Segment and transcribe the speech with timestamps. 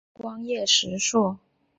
[0.13, 1.37] 光叶石栎